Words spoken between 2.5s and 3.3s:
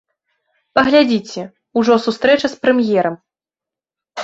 з прэм'ерам.